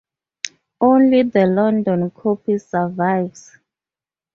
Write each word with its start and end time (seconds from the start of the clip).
Only 0.81 1.21
the 1.21 1.45
London 1.45 2.09
copy 2.09 2.57
survives. 2.57 3.51